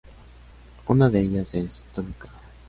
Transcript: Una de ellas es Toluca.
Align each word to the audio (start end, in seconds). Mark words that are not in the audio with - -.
Una 0.87 1.11
de 1.11 1.19
ellas 1.19 1.53
es 1.53 1.85
Toluca. 1.93 2.27